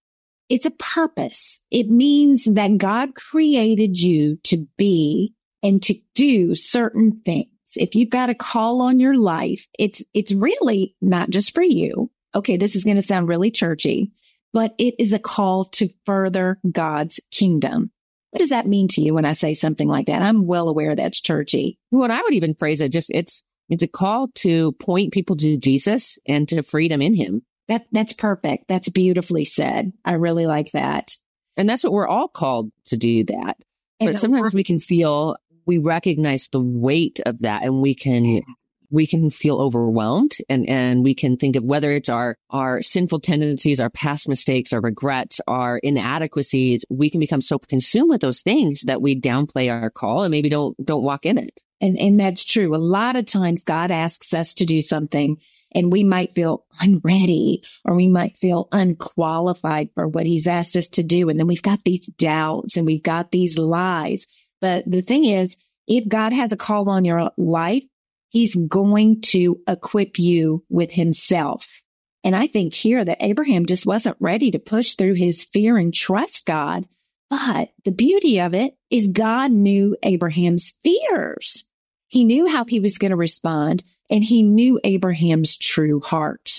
It's 0.51 0.67
a 0.67 0.73
purpose. 0.73 1.65
It 1.71 1.89
means 1.89 2.45
that 2.45 2.77
God 2.77 3.15
created 3.15 3.99
you 3.99 4.37
to 4.45 4.67
be 4.77 5.33
and 5.63 5.83
to 5.85 5.95
do 6.15 6.55
certain 6.55 7.21
things. 7.25 7.47
If 7.77 7.95
you've 7.95 8.11
got 8.11 8.31
a 8.31 8.35
call 8.35 8.83
on 8.83 8.99
your 8.99 9.17
life, 9.17 9.69
it's, 9.79 10.03
it's 10.13 10.33
really 10.33 10.97
not 11.01 11.31
just 11.31 11.55
for 11.55 11.63
you. 11.63 12.11
Okay. 12.35 12.57
This 12.57 12.75
is 12.75 12.85
going 12.85 12.97
to 12.97 13.03
sound 13.03 13.29
really 13.29 13.53
churchy, 13.53 14.13
but 14.53 14.75
it 14.77 14.97
is 14.99 15.13
a 15.13 15.21
call 15.21 15.65
to 15.65 15.89
further 16.05 16.59
God's 16.71 17.21
kingdom. 17.31 17.93
What 18.31 18.41
does 18.41 18.51
that 18.51 18.67
mean 18.67 18.89
to 18.89 19.01
you 19.01 19.15
when 19.15 19.25
I 19.25 19.33
say 19.33 19.55
something 19.55 19.89
like 19.89 20.07
that? 20.07 20.23
I'm 20.23 20.47
well 20.47 20.69
aware 20.69 20.95
that's 20.95 21.21
churchy. 21.21 21.79
What 21.91 22.11
I 22.11 22.23
would 22.23 22.35
even 22.35 22.55
phrase 22.55 22.81
it 22.81 22.91
just 22.91 23.11
it's 23.13 23.43
it's 23.69 23.83
a 23.83 23.89
call 23.89 24.29
to 24.37 24.73
point 24.73 25.13
people 25.13 25.37
to 25.37 25.57
Jesus 25.57 26.19
and 26.27 26.49
to 26.49 26.63
freedom 26.63 27.01
in 27.01 27.15
him. 27.15 27.43
That 27.71 27.87
that's 27.93 28.13
perfect. 28.13 28.67
That's 28.67 28.89
beautifully 28.89 29.45
said. 29.45 29.93
I 30.05 30.15
really 30.15 30.47
like 30.47 30.73
that. 30.73 31.15
And 31.57 31.69
that's 31.69 31.85
what 31.85 31.93
we're 31.93 32.09
all 32.09 32.27
called 32.27 32.73
to 32.87 32.97
do 32.97 33.25
that. 33.27 33.59
And 34.01 34.13
but 34.13 34.17
sometimes 34.17 34.53
we 34.53 34.65
can 34.65 34.81
feel 34.81 35.37
we 35.67 35.79
recognize 35.79 36.49
the 36.49 36.61
weight 36.61 37.21
of 37.25 37.43
that 37.43 37.63
and 37.63 37.81
we 37.81 37.95
can 37.95 38.43
we 38.91 39.07
can 39.07 39.31
feel 39.31 39.61
overwhelmed 39.61 40.33
and, 40.49 40.69
and 40.69 41.05
we 41.05 41.15
can 41.15 41.37
think 41.37 41.55
of 41.55 41.63
whether 41.63 41.93
it's 41.93 42.09
our, 42.09 42.37
our 42.51 42.83
sinful 42.83 43.21
tendencies, 43.21 43.79
our 43.79 43.89
past 43.89 44.29
mistakes, 44.29 44.73
our 44.73 44.81
regrets, 44.81 45.41
our 45.47 45.79
inadequacies. 45.79 46.85
We 46.91 47.09
can 47.09 47.21
become 47.21 47.41
so 47.41 47.61
consumed 47.61 48.11
with 48.11 48.21
those 48.21 48.43
things 48.43 48.83
that 48.87 49.01
we 49.01 49.21
downplay 49.21 49.71
our 49.71 49.91
call 49.91 50.25
and 50.25 50.33
maybe 50.33 50.49
don't, 50.49 50.77
don't 50.85 51.05
walk 51.05 51.25
in 51.25 51.39
it. 51.39 51.61
And, 51.81 51.97
and 52.01 52.19
that's 52.19 52.45
true. 52.45 52.75
A 52.75 52.79
lot 52.79 53.15
of 53.15 53.27
times 53.27 53.63
God 53.63 53.93
asks 53.93 54.35
us 54.35 54.55
to 54.55 54.67
do 54.67 54.81
something 54.81 55.37
and 55.73 55.93
we 55.93 56.05
might 56.05 56.33
feel 56.33 56.65
unready 56.81 57.63
or 57.85 57.95
we 57.95 58.09
might 58.09 58.37
feel 58.37 58.69
unqualified 58.73 59.91
for 59.95 60.09
what 60.09 60.27
he's 60.27 60.47
asked 60.47 60.77
us 60.77 60.89
to 60.89 61.03
do. 61.03 61.29
And 61.29 61.39
then 61.39 61.47
we've 61.47 61.63
got 61.63 61.85
these 61.85 62.07
doubts 62.07 62.77
and 62.77 62.87
we've 62.87 63.03
got 63.03 63.31
these 63.31 63.59
lies. 63.59 64.27
But 64.61 64.91
the 64.91 65.03
thing 65.03 65.25
is, 65.25 65.57
if 65.87 66.09
God 66.09 66.33
has 66.33 66.53
a 66.53 66.57
call 66.57 66.89
on 66.89 67.05
your 67.05 67.31
life, 67.37 67.85
he's 68.29 68.55
going 68.55 69.21
to 69.23 69.61
equip 69.67 70.19
you 70.19 70.65
with 70.69 70.93
himself. 70.93 71.83
And 72.23 72.37
I 72.37 72.47
think 72.47 72.75
here 72.75 73.05
that 73.05 73.23
Abraham 73.23 73.67
just 73.67 73.87
wasn't 73.87 74.17
ready 74.21 74.51
to 74.51 74.59
push 74.59 74.95
through 74.95 75.15
his 75.15 75.45
fear 75.45 75.77
and 75.79 75.93
trust 75.93 76.47
God. 76.47 76.87
But 77.31 77.71
the 77.85 77.93
beauty 77.93 78.41
of 78.41 78.55
it 78.55 78.75
is 78.91 79.07
God 79.07 79.53
knew 79.53 79.97
Abraham's 80.03 80.75
fears. 80.83 81.65
He 82.09 82.25
knew 82.25 82.49
how 82.49 82.65
he 82.65 82.81
was 82.81 82.99
going 82.99 83.13
to 83.13 83.17
respond 83.17 83.85
and 84.11 84.25
he 84.25 84.43
knew 84.43 84.81
Abraham's 84.85 85.57
true 85.57 86.01
heart. 86.01 86.59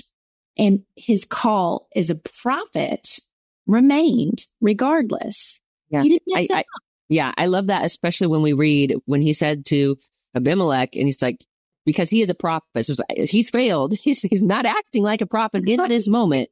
And 0.58 0.84
his 0.96 1.26
call 1.26 1.88
as 1.96 2.10
a 2.10 2.16
prophet 2.16 3.20
remained 3.68 4.46
regardless. 4.62 5.60
Yeah. 5.90 6.04
I, 6.36 6.48
I, 6.52 6.64
yeah, 7.10 7.34
I 7.38 7.48
love 7.48 7.68
that, 7.68 7.86
especially 7.86 8.28
when 8.28 8.42
we 8.42 8.54
read 8.54 8.96
when 9.06 9.22
he 9.22 9.34
said 9.34 9.66
to 9.68 9.98
Abimelech, 10.36 10.96
and 10.96 11.06
he's 11.06 11.22
like, 11.22 11.46
because 11.86 12.10
he 12.10 12.22
is 12.22 12.30
a 12.30 12.36
prophet, 12.36 12.86
so 12.86 12.96
he's 13.18 13.50
failed. 13.50 13.94
He's, 14.02 14.22
he's 14.22 14.44
not 14.44 14.68
acting 14.68 15.04
like 15.04 15.22
a 15.22 15.26
prophet 15.26 15.68
in 15.68 15.88
this 15.90 16.08
moment, 16.08 16.50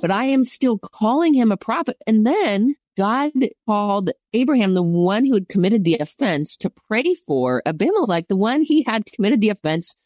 but 0.00 0.10
I 0.10 0.26
am 0.26 0.44
still 0.44 0.78
calling 0.78 1.32
him 1.32 1.50
a 1.50 1.56
prophet. 1.56 1.96
And 2.06 2.26
then 2.26 2.76
God 2.96 3.32
called 3.66 4.10
Abraham, 4.34 4.74
the 4.74 4.82
one 4.82 5.24
who 5.24 5.34
had 5.34 5.48
committed 5.48 5.84
the 5.84 5.96
offense, 5.98 6.56
to 6.58 6.70
pray 6.70 7.14
for 7.14 7.62
Abimelech, 7.64 8.28
the 8.28 8.36
one 8.36 8.60
he 8.60 8.82
had 8.82 9.06
committed 9.06 9.40
the 9.40 9.50
offense 9.50 9.96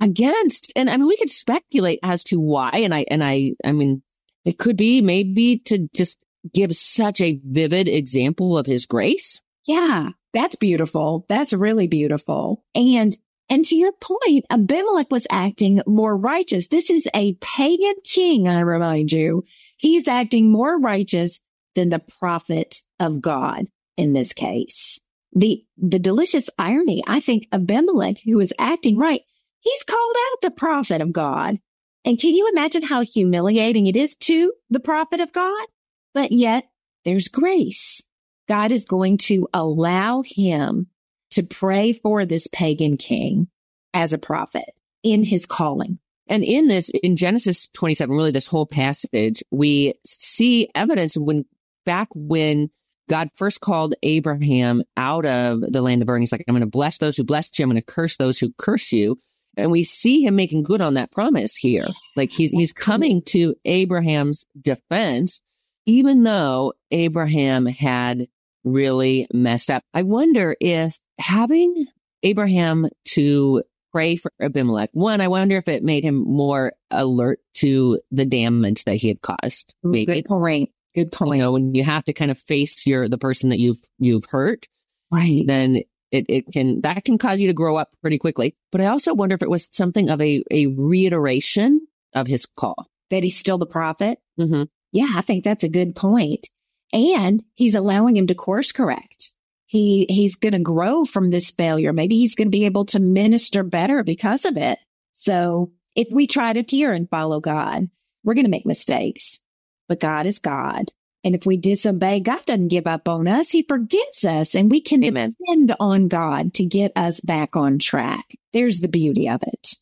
against. 0.00 0.72
And 0.76 0.90
I 0.90 0.96
mean, 0.96 1.08
we 1.08 1.16
could 1.16 1.30
speculate 1.30 2.00
as 2.02 2.24
to 2.24 2.40
why. 2.40 2.70
And 2.72 2.94
I, 2.94 3.04
and 3.10 3.24
I, 3.24 3.52
I 3.64 3.72
mean, 3.72 4.02
it 4.44 4.58
could 4.58 4.76
be 4.76 5.00
maybe 5.00 5.58
to 5.66 5.88
just 5.94 6.18
give 6.52 6.76
such 6.76 7.20
a 7.20 7.40
vivid 7.44 7.88
example 7.88 8.56
of 8.56 8.66
his 8.66 8.86
grace. 8.86 9.40
Yeah, 9.66 10.10
that's 10.32 10.54
beautiful. 10.54 11.26
That's 11.28 11.52
really 11.52 11.88
beautiful. 11.88 12.64
And 12.74 13.16
and 13.48 13.64
to 13.66 13.76
your 13.76 13.92
point, 13.92 14.44
Abimelech 14.50 15.10
was 15.10 15.26
acting 15.30 15.80
more 15.86 16.16
righteous. 16.16 16.68
This 16.68 16.90
is 16.90 17.06
a 17.14 17.34
pagan 17.34 17.94
king, 18.04 18.48
I 18.48 18.60
remind 18.60 19.12
you. 19.12 19.44
He's 19.76 20.08
acting 20.08 20.50
more 20.50 20.78
righteous 20.80 21.38
than 21.76 21.90
the 21.90 22.00
prophet 22.00 22.80
of 22.98 23.20
God 23.20 23.66
in 23.96 24.14
this 24.14 24.32
case. 24.32 25.00
The, 25.32 25.62
the 25.76 25.98
delicious 25.98 26.50
irony, 26.58 27.04
I 27.06 27.20
think 27.20 27.46
Abimelech, 27.52 28.18
who 28.24 28.40
is 28.40 28.54
acting 28.58 28.96
right, 28.96 29.20
he's 29.66 29.82
called 29.82 30.16
out 30.16 30.38
the 30.42 30.50
prophet 30.52 31.00
of 31.00 31.12
God. 31.12 31.58
And 32.04 32.18
can 32.18 32.34
you 32.34 32.48
imagine 32.52 32.82
how 32.82 33.00
humiliating 33.00 33.88
it 33.88 33.96
is 33.96 34.14
to 34.16 34.52
the 34.70 34.80
prophet 34.80 35.20
of 35.20 35.32
God? 35.32 35.66
But 36.14 36.30
yet 36.30 36.68
there's 37.04 37.28
grace. 37.28 38.00
God 38.48 38.70
is 38.70 38.84
going 38.84 39.18
to 39.18 39.48
allow 39.52 40.22
him 40.24 40.86
to 41.32 41.42
pray 41.42 41.92
for 41.92 42.24
this 42.24 42.46
pagan 42.46 42.96
king 42.96 43.48
as 43.92 44.12
a 44.12 44.18
prophet 44.18 44.78
in 45.02 45.24
his 45.24 45.46
calling. 45.46 45.98
And 46.28 46.44
in 46.44 46.68
this, 46.68 46.88
in 47.02 47.16
Genesis 47.16 47.68
27, 47.74 48.14
really 48.14 48.30
this 48.30 48.46
whole 48.46 48.66
passage, 48.66 49.42
we 49.50 49.94
see 50.06 50.68
evidence 50.74 51.16
when 51.16 51.44
back 51.84 52.08
when 52.14 52.70
God 53.08 53.30
first 53.36 53.60
called 53.60 53.94
Abraham 54.02 54.82
out 54.96 55.24
of 55.24 55.60
the 55.60 55.82
land 55.82 56.02
of 56.02 56.08
Ur. 56.08 56.18
He's 56.18 56.32
like, 56.32 56.44
I'm 56.46 56.54
going 56.54 56.60
to 56.60 56.66
bless 56.66 56.98
those 56.98 57.16
who 57.16 57.24
bless 57.24 57.56
you. 57.58 57.64
I'm 57.64 57.70
going 57.70 57.80
to 57.80 57.84
curse 57.86 58.16
those 58.16 58.38
who 58.38 58.52
curse 58.58 58.92
you. 58.92 59.18
And 59.56 59.70
we 59.70 59.84
see 59.84 60.22
him 60.22 60.36
making 60.36 60.64
good 60.64 60.80
on 60.80 60.94
that 60.94 61.10
promise 61.10 61.56
here. 61.56 61.86
Like 62.14 62.30
he's, 62.30 62.50
he's 62.50 62.72
coming 62.72 63.22
to 63.26 63.54
Abraham's 63.64 64.44
defense, 64.60 65.40
even 65.86 66.22
though 66.22 66.74
Abraham 66.90 67.66
had 67.66 68.28
really 68.64 69.26
messed 69.32 69.70
up. 69.70 69.82
I 69.94 70.02
wonder 70.02 70.56
if 70.60 70.98
having 71.18 71.74
Abraham 72.22 72.88
to 73.10 73.62
pray 73.92 74.16
for 74.16 74.30
Abimelech, 74.42 74.90
one, 74.92 75.22
I 75.22 75.28
wonder 75.28 75.56
if 75.56 75.68
it 75.68 75.82
made 75.82 76.04
him 76.04 76.16
more 76.16 76.74
alert 76.90 77.38
to 77.54 77.98
the 78.10 78.26
damage 78.26 78.84
that 78.84 78.96
he 78.96 79.08
had 79.08 79.22
caused. 79.22 79.72
Maybe. 79.82 80.06
Good 80.06 80.24
point. 80.26 80.70
Good 80.94 81.12
point. 81.12 81.38
You 81.38 81.44
know, 81.44 81.52
when 81.52 81.74
you 81.74 81.82
have 81.82 82.04
to 82.04 82.12
kind 82.12 82.30
of 82.30 82.38
face 82.38 82.86
your 82.86 83.08
the 83.08 83.16
person 83.16 83.50
that 83.50 83.58
you've 83.58 83.80
you've 83.98 84.26
hurt, 84.26 84.66
right? 85.10 85.44
Then 85.46 85.82
it, 86.10 86.26
it 86.28 86.46
can 86.52 86.80
that 86.82 87.04
can 87.04 87.18
cause 87.18 87.40
you 87.40 87.46
to 87.48 87.52
grow 87.52 87.76
up 87.76 87.90
pretty 88.00 88.18
quickly. 88.18 88.54
But 88.72 88.80
I 88.80 88.86
also 88.86 89.14
wonder 89.14 89.34
if 89.34 89.42
it 89.42 89.50
was 89.50 89.68
something 89.70 90.10
of 90.10 90.20
a 90.20 90.42
a 90.50 90.66
reiteration 90.68 91.86
of 92.14 92.26
his 92.26 92.46
call 92.46 92.88
that 93.10 93.24
he's 93.24 93.38
still 93.38 93.58
the 93.58 93.66
prophet. 93.66 94.18
Mm-hmm. 94.38 94.64
Yeah, 94.92 95.12
I 95.14 95.20
think 95.20 95.44
that's 95.44 95.64
a 95.64 95.68
good 95.68 95.94
point. 95.94 96.48
And 96.92 97.42
he's 97.54 97.74
allowing 97.74 98.16
him 98.16 98.28
to 98.28 98.34
course 98.34 98.72
correct. 98.72 99.32
He 99.66 100.06
he's 100.08 100.36
going 100.36 100.52
to 100.52 100.60
grow 100.60 101.04
from 101.04 101.30
this 101.30 101.50
failure. 101.50 101.92
Maybe 101.92 102.16
he's 102.16 102.34
going 102.34 102.48
to 102.48 102.56
be 102.56 102.66
able 102.66 102.84
to 102.86 103.00
minister 103.00 103.62
better 103.64 104.04
because 104.04 104.44
of 104.44 104.56
it. 104.56 104.78
So 105.12 105.72
if 105.94 106.08
we 106.12 106.26
try 106.26 106.52
to 106.52 106.62
hear 106.62 106.92
and 106.92 107.10
follow 107.10 107.40
God, 107.40 107.88
we're 108.22 108.34
going 108.34 108.44
to 108.44 108.50
make 108.50 108.66
mistakes 108.66 109.40
but 109.88 110.00
God 110.00 110.26
is 110.26 110.38
God. 110.38 110.92
And 111.26 111.34
if 111.34 111.44
we 111.44 111.56
disobey, 111.56 112.20
God 112.20 112.46
doesn't 112.46 112.68
give 112.68 112.86
up 112.86 113.08
on 113.08 113.26
us. 113.26 113.50
He 113.50 113.64
forgives 113.64 114.24
us 114.24 114.54
and 114.54 114.70
we 114.70 114.80
can 114.80 115.02
Amen. 115.02 115.34
depend 115.40 115.74
on 115.80 116.06
God 116.06 116.54
to 116.54 116.64
get 116.64 116.92
us 116.94 117.20
back 117.20 117.56
on 117.56 117.80
track. 117.80 118.36
There's 118.52 118.78
the 118.78 118.86
beauty 118.86 119.28
of 119.28 119.42
it. 119.42 119.74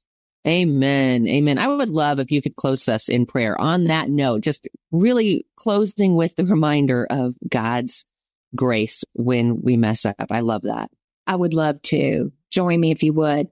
Amen. 0.48 1.28
Amen. 1.28 1.58
I 1.58 1.68
would 1.68 1.90
love 1.90 2.18
if 2.18 2.30
you 2.30 2.40
could 2.40 2.56
close 2.56 2.88
us 2.88 3.10
in 3.10 3.26
prayer 3.26 3.60
on 3.60 3.84
that 3.88 4.08
note, 4.08 4.40
just 4.40 4.66
really 4.90 5.46
closing 5.56 6.16
with 6.16 6.34
the 6.34 6.46
reminder 6.46 7.06
of 7.10 7.34
God's 7.46 8.06
grace 8.56 9.04
when 9.12 9.60
we 9.60 9.76
mess 9.76 10.06
up. 10.06 10.16
I 10.30 10.40
love 10.40 10.62
that. 10.62 10.90
I 11.26 11.36
would 11.36 11.52
love 11.52 11.82
to. 11.82 12.32
Join 12.50 12.80
me 12.80 12.90
if 12.90 13.02
you 13.02 13.12
would. 13.12 13.48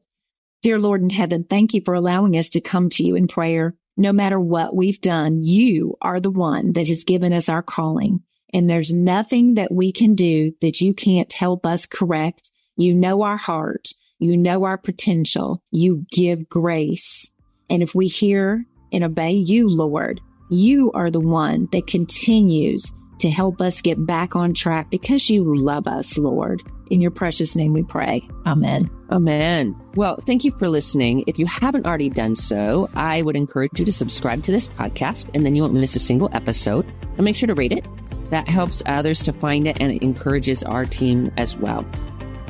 Dear 0.63 0.81
Lord 0.81 1.03
in 1.03 1.11
heaven, 1.11 1.45
thank 1.45 1.75
you 1.75 1.83
for 1.85 1.93
allowing 1.93 2.39
us 2.39 2.49
to 2.51 2.63
come 2.63 2.89
to 2.91 3.03
you 3.03 3.17
in 3.17 3.29
prayer 3.29 3.75
no 3.97 4.13
matter 4.13 4.41
what 4.41 4.75
we've 4.75 5.01
done, 5.01 5.41
you 5.43 5.97
are 6.01 6.21
the 6.21 6.31
one 6.31 6.73
that 6.73 6.89
has 6.89 7.05
given 7.05 7.33
us 7.33 7.49
our 7.49 7.63
calling. 7.63 8.21
And 8.55 8.69
there's 8.69 8.93
nothing 8.93 9.55
that 9.55 9.73
we 9.73 9.93
can 9.93 10.15
do 10.15 10.53
that 10.61 10.81
you 10.81 10.95
can't 10.95 11.33
help 11.33 11.65
us 11.65 11.87
correct. 11.87 12.51
You 12.77 12.95
know 12.95 13.23
our 13.23 13.37
heart. 13.37 13.89
You 14.19 14.37
know 14.37 14.65
our 14.65 14.79
potential. 14.79 15.63
You 15.71 16.07
give 16.11 16.49
grace. 16.49 17.31
And 17.71 17.83
if 17.83 17.95
we 17.95 18.09
hear 18.09 18.65
and 18.93 19.05
obey 19.05 19.33
you, 19.33 19.69
Lord, 19.69 20.21
you 20.51 20.93
are 20.93 21.11
the 21.11 21.21
one 21.21 21.69
that 21.73 21.87
continues 21.87 22.93
to 23.23 23.31
help 23.31 23.61
us 23.61 23.81
get 23.81 24.05
back 24.05 24.35
on 24.35 24.53
track 24.53 24.91
because 24.91 25.31
you 25.31 25.57
love 25.57 25.87
us, 25.87 26.19
Lord. 26.19 26.61
In 26.91 27.01
your 27.01 27.13
precious 27.13 27.55
name 27.55 27.73
we 27.73 27.85
pray. 27.85 28.29
Amen. 28.47 28.91
Amen. 29.11 29.81
Well, 29.95 30.17
thank 30.27 30.43
you 30.45 30.51
for 30.59 30.69
listening. 30.69 31.23
If 31.29 31.39
you 31.39 31.47
haven't 31.47 31.87
already 31.87 32.09
done 32.09 32.35
so, 32.35 32.91
I 32.95 33.23
would 33.23 33.37
encourage 33.37 33.79
you 33.79 33.85
to 33.85 33.93
subscribe 33.93 34.43
to 34.43 34.51
this 34.51 34.67
podcast 34.67 35.31
and 35.35 35.47
then 35.47 35.55
you 35.55 35.63
won't 35.63 35.75
miss 35.75 35.95
a 35.95 36.01
single 36.01 36.31
episode. 36.33 36.85
And 37.17 37.25
make 37.25 37.37
sure 37.37 37.47
to 37.47 37.55
rate 37.55 37.71
it. 37.71 37.87
That 38.31 38.49
helps 38.49 38.83
others 38.87 39.23
to 39.23 39.33
find 39.33 39.69
it 39.69 39.81
and 39.81 39.93
it 39.93 40.03
encourages 40.03 40.65
our 40.65 40.85
team 40.85 41.31
as 41.37 41.57
well. 41.57 41.87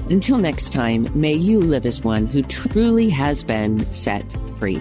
Until 0.09 0.39
next 0.39 0.73
time, 0.73 1.07
may 1.15 1.35
you 1.35 1.61
live 1.61 1.85
as 1.85 2.03
one 2.03 2.27
who 2.27 2.43
truly 2.43 3.11
has 3.11 3.45
been 3.45 3.81
set 3.93 4.35
free. 4.57 4.81